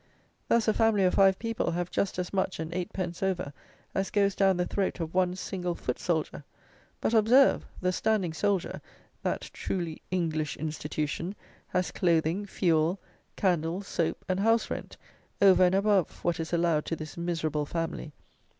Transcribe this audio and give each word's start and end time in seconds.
Thus, 0.47 0.67
a 0.67 0.73
family 0.73 1.03
of 1.03 1.13
five 1.13 1.37
people 1.37 1.69
have 1.69 1.91
just 1.91 2.17
as 2.17 2.33
much, 2.33 2.59
and 2.59 2.73
eight 2.73 2.91
pence 2.91 3.21
over, 3.21 3.53
as 3.93 4.09
goes 4.09 4.33
down 4.33 4.57
the 4.57 4.65
throat 4.65 4.99
of 4.99 5.13
one 5.13 5.35
single 5.35 5.75
foot 5.75 5.99
soldier; 5.99 6.43
but, 6.99 7.13
observe, 7.13 7.67
the 7.81 7.91
standing 7.91 8.33
soldier; 8.33 8.81
that 9.21 9.41
"truly 9.53 10.01
English 10.09 10.57
institution" 10.57 11.35
has 11.67 11.91
clothing, 11.91 12.47
fuel, 12.47 12.99
candle, 13.35 13.83
soap, 13.83 14.25
and 14.27 14.39
house 14.39 14.71
rent, 14.71 14.97
over 15.39 15.63
and 15.65 15.75
above 15.75 16.23
what 16.23 16.39
is 16.39 16.51
allowed 16.51 16.85
to 16.85 16.95
this 16.95 17.15
miserable 17.15 17.67
family! 17.67 18.11